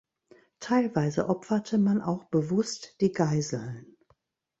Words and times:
Teilweise 0.59 1.29
opferte 1.29 1.77
man 1.77 2.01
auch 2.01 2.23
bewusst 2.23 2.95
die 3.01 3.11
Geiseln. 3.11 3.95